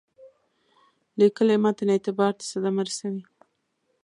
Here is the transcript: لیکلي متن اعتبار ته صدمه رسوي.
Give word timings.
لیکلي 1.19 1.55
متن 1.63 1.89
اعتبار 1.93 2.31
ته 2.39 2.43
صدمه 2.51 2.81
رسوي. 2.87 3.23